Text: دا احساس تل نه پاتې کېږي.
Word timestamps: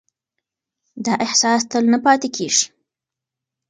دا 1.05 1.13
احساس 1.25 1.61
تل 1.71 1.83
نه 1.93 1.99
پاتې 2.05 2.27
کېږي. 2.35 2.65